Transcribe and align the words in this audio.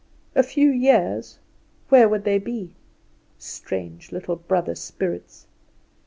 A 0.33 0.41
few 0.41 0.71
years 0.71 1.37
where 1.89 2.09
would 2.09 2.23
they 2.23 2.39
be? 2.39 2.73
Strange 3.37 4.11
little 4.11 4.35
brother 4.35 4.73
spirits! 4.73 5.45